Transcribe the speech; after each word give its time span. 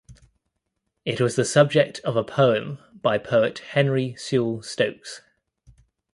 It 1.05 1.21
was 1.21 1.35
the 1.35 1.45
subject 1.45 1.99
of 1.99 2.15
a 2.17 2.23
poem 2.23 2.79
by 3.03 3.19
poet 3.19 3.59
Henry 3.59 4.15
Sewell 4.15 4.63
Stokes. 4.63 5.21